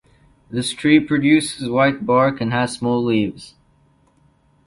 [0.49, 3.53] This tree produces white bark and has small leaves.